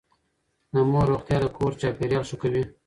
د 0.73 0.75
مور 0.91 1.05
روغتيا 1.11 1.37
د 1.41 1.45
کور 1.57 1.71
چاپېريال 1.81 2.23
ښه 2.29 2.35
کوي. 2.41 2.63